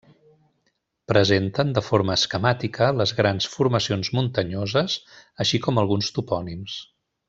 Presenten 1.11 1.73
de 1.75 1.83
forma 1.89 2.15
esquemàtica 2.21 2.89
les 3.03 3.15
grans 3.21 3.49
formacions 3.59 4.13
muntanyoses 4.19 4.99
així 5.47 5.65
com 5.69 5.83
alguns 5.87 6.15
topònims. 6.19 6.85